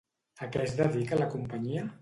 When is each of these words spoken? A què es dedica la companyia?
A 0.45 0.49
què 0.55 0.63
es 0.63 0.73
dedica 0.81 1.23
la 1.23 1.31
companyia? 1.37 1.89